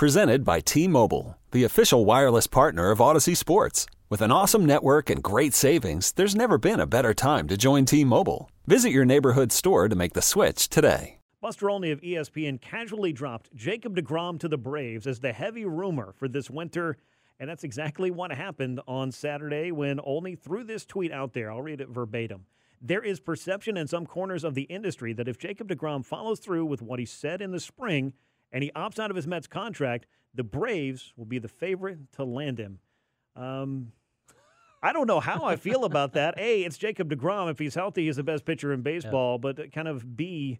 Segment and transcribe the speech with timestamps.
[0.00, 3.84] Presented by T Mobile, the official wireless partner of Audacy Sports.
[4.08, 7.84] With an awesome network and great savings, there's never been a better time to join
[7.84, 8.50] T Mobile.
[8.66, 11.18] Visit your neighborhood store to make the switch today.
[11.42, 16.14] Buster Olney of ESPN casually dropped Jacob DeGrom to the Braves as the heavy rumor
[16.16, 16.96] for this winter.
[17.38, 21.52] And that's exactly what happened on Saturday when Olney threw this tweet out there.
[21.52, 22.46] I'll read it verbatim.
[22.80, 26.64] There is perception in some corners of the industry that if Jacob DeGrom follows through
[26.64, 28.14] with what he said in the spring
[28.52, 32.24] and he opts out of his Mets contract, the Braves will be the favorite to
[32.24, 32.78] land him.
[33.36, 33.92] Um,
[34.82, 36.34] I don't know how I feel about that.
[36.38, 37.50] A, it's Jacob DeGrom.
[37.50, 39.34] If he's healthy, he's the best pitcher in baseball.
[39.34, 39.52] Yeah.
[39.52, 40.58] But kind of B,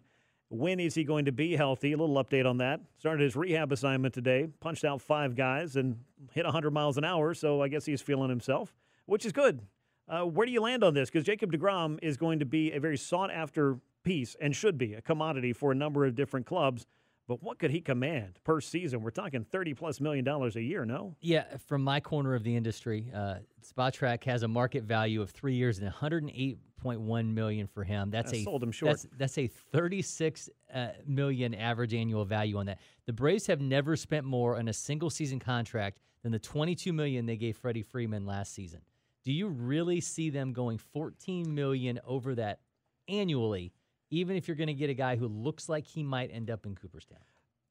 [0.49, 1.93] when is he going to be healthy?
[1.93, 2.81] A little update on that.
[2.99, 5.97] Started his rehab assignment today, punched out five guys and
[6.33, 7.33] hit 100 miles an hour.
[7.33, 9.61] So I guess he's feeling himself, which is good.
[10.07, 11.09] Uh, where do you land on this?
[11.09, 14.93] Because Jacob DeGrom is going to be a very sought after piece and should be
[14.93, 16.85] a commodity for a number of different clubs.
[17.31, 19.01] But what could he command per season?
[19.01, 21.15] We're talking thirty plus million dollars a year, no?
[21.21, 25.55] Yeah, from my corner of the industry, uh, Spotrac has a market value of three
[25.55, 28.11] years and one hundred and eight point one million for him.
[28.11, 28.91] That's I a sold him short.
[28.91, 32.79] That's, that's a thirty six uh, million average annual value on that.
[33.05, 36.91] The Braves have never spent more on a single season contract than the twenty two
[36.91, 38.81] million they gave Freddie Freeman last season.
[39.23, 42.59] Do you really see them going 14 million over that
[43.07, 43.71] annually,
[44.11, 46.65] even if you're going to get a guy who looks like he might end up
[46.65, 47.19] in Cooperstown?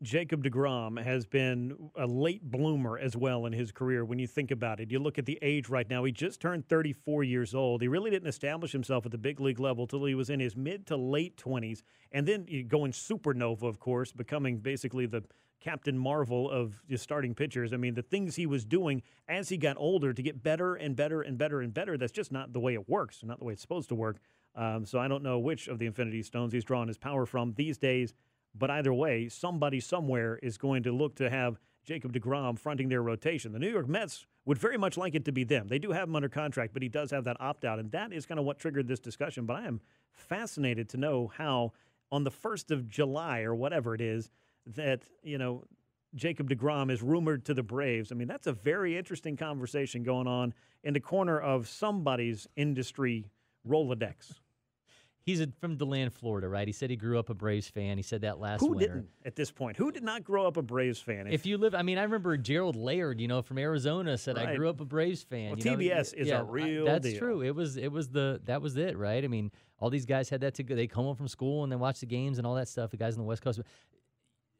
[0.02, 4.50] Jacob DeGrom has been a late bloomer as well in his career when you think
[4.50, 4.90] about it.
[4.90, 7.82] You look at the age right now, he just turned 34 years old.
[7.82, 10.56] He really didn't establish himself at the big league level till he was in his
[10.56, 11.82] mid to late 20s.
[12.12, 15.22] And then going supernova, of course, becoming basically the
[15.60, 17.74] Captain Marvel of his starting pitchers.
[17.74, 20.96] I mean, the things he was doing as he got older to get better and
[20.96, 23.52] better and better and better, that's just not the way it works, not the way
[23.52, 24.16] it's supposed to work.
[24.54, 27.54] Um, so I don't know which of the Infinity Stones he's drawing his power from
[27.54, 28.14] these days.
[28.54, 33.02] But either way, somebody somewhere is going to look to have Jacob DeGrom fronting their
[33.02, 33.52] rotation.
[33.52, 35.68] The New York Mets would very much like it to be them.
[35.68, 37.78] They do have him under contract, but he does have that opt out.
[37.78, 39.46] And that is kind of what triggered this discussion.
[39.46, 39.80] But I am
[40.12, 41.72] fascinated to know how,
[42.10, 44.30] on the 1st of July or whatever it is,
[44.66, 45.64] that, you know,
[46.14, 48.10] Jacob DeGrom is rumored to the Braves.
[48.10, 50.52] I mean, that's a very interesting conversation going on
[50.82, 53.26] in the corner of somebody's industry
[53.70, 54.32] Rolodex.
[55.22, 56.66] He's a, from DeLand, Florida, right?
[56.66, 57.98] He said he grew up a Braves fan.
[57.98, 58.86] He said that last Who winter.
[58.86, 59.76] didn't at this point?
[59.76, 61.26] Who did not grow up a Braves fan?
[61.26, 64.36] If, if you live, I mean, I remember Gerald Laird, you know, from Arizona, said
[64.36, 64.48] right.
[64.48, 65.50] I grew up a Braves fan.
[65.50, 65.76] Well, you know?
[65.76, 66.86] TBS is a real.
[66.86, 67.18] That's deal.
[67.18, 67.42] true.
[67.42, 69.22] It was, it was the, that was it, right?
[69.22, 70.74] I mean, all these guys had that to go.
[70.74, 72.90] They come home from school and they watch the games and all that stuff.
[72.90, 73.60] The guys on the West Coast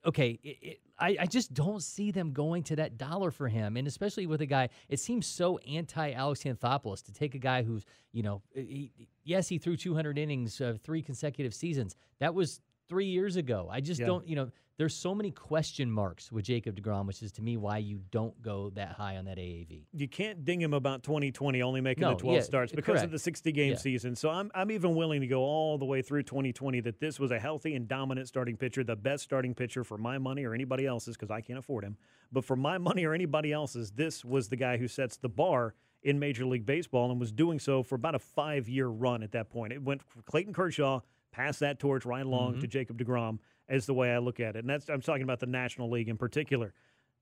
[0.05, 3.77] okay, it, it, I, I just don't see them going to that dollar for him.
[3.77, 7.63] And especially with a guy, it seems so anti Alex Anthopoulos to take a guy
[7.63, 8.93] who's, you know, he,
[9.25, 11.97] yes, he threw 200 innings, uh, three consecutive seasons.
[12.19, 13.69] That was three years ago.
[13.71, 14.07] I just yeah.
[14.07, 17.57] don't, you know, there's so many question marks with Jacob DeGrom, which is to me
[17.57, 19.85] why you don't go that high on that AAV.
[19.93, 23.05] You can't ding him about 2020 only making no, the 12 yeah, starts because correct.
[23.05, 23.79] of the 60 game yeah.
[23.79, 24.17] season.
[24.17, 27.31] So I'm, I'm even willing to go all the way through 2020 that this was
[27.31, 30.87] a healthy and dominant starting pitcher, the best starting pitcher for my money or anybody
[30.87, 31.97] else's because I can't afford him.
[32.33, 35.75] But for my money or anybody else's, this was the guy who sets the bar
[36.03, 39.33] in Major League Baseball and was doing so for about a five year run at
[39.33, 39.73] that point.
[39.73, 41.01] It went Clayton Kershaw,
[41.33, 42.61] passed that torch right along mm-hmm.
[42.61, 44.61] to Jacob DeGrom is the way I look at it.
[44.61, 46.75] And that's I'm talking about the National League in particular.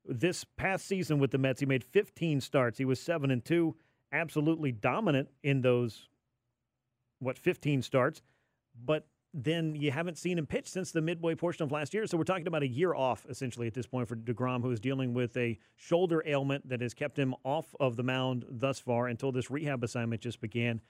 [0.04, 2.78] This past season with the Mets, he made 15 starts.
[2.78, 3.76] He was 7 and 2,
[4.12, 6.08] absolutely dominant in those
[7.18, 8.22] what 15 starts.
[8.82, 12.06] But then you haven't seen him pitch since the midway portion of last year.
[12.06, 14.80] So we're talking about a year off essentially at this point for DeGrom, who is
[14.80, 19.06] dealing with a shoulder ailment that has kept him off of the mound thus far
[19.06, 20.80] until this rehab assignment just began.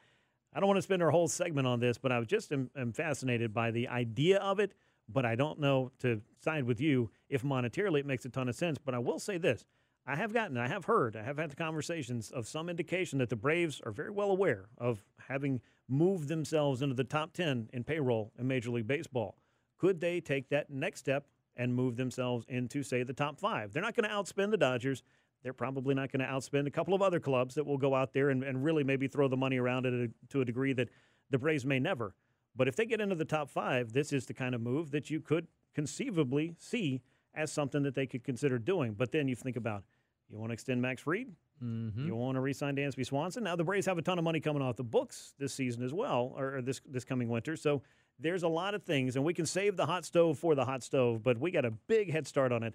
[0.59, 2.69] I don't want to spend our whole segment on this, but I was just am,
[2.77, 4.73] am fascinated by the idea of it
[5.09, 8.55] but I don't know to side with you if monetarily it makes a ton of
[8.55, 8.79] sense.
[8.79, 9.65] But I will say this.
[10.07, 13.29] I have gotten, I have heard, I have had the conversations of some indication that
[13.29, 17.85] the Braves are very well aware of having moved themselves into the top 10 in
[17.85, 19.37] payroll in Major League Baseball.
[19.77, 21.27] Could they take that next step
[21.57, 23.73] and move themselves into, say, the top five?
[23.73, 25.03] They're not going to outspend the Dodgers.
[25.43, 28.13] They're probably not going to outspend a couple of other clubs that will go out
[28.13, 30.89] there and, and really maybe throw the money around it to a degree that
[31.31, 32.15] the Braves may never.
[32.57, 35.11] But if they get into the top five, this is the kind of move that
[35.11, 37.03] you could conceivably see
[37.35, 38.95] as something that they could consider doing.
[38.95, 39.85] But then you think about
[40.29, 41.29] you want to extend Max Fried?
[41.63, 42.07] Mm-hmm.
[42.07, 43.45] You want to re-sign Dansby Swanson?
[43.45, 45.93] Now the Braves have a ton of money coming off the books this season as
[45.93, 47.57] well, or, or this this coming winter.
[47.57, 47.83] So
[48.19, 50.83] there's a lot of things, and we can save the hot stove for the hot
[50.83, 52.75] stove, but we got a big head start on it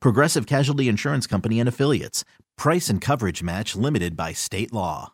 [0.00, 2.24] Progressive Casualty Insurance Company and Affiliates.
[2.56, 5.12] Price and coverage match limited by state law.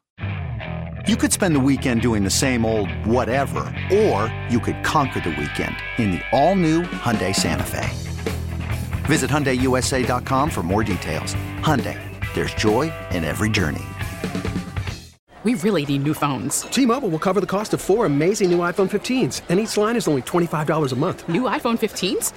[1.06, 5.30] You could spend the weekend doing the same old whatever, or you could conquer the
[5.30, 7.88] weekend in the all-new Hyundai Santa Fe.
[9.06, 11.34] Visit HyundaiUSA.com for more details.
[11.60, 11.98] Hyundai,
[12.34, 13.84] there's joy in every journey.
[15.44, 16.62] We really need new phones.
[16.62, 20.08] T-Mobile will cover the cost of four amazing new iPhone 15s, and each line is
[20.08, 21.26] only $25 a month.
[21.28, 22.36] New iPhone 15s?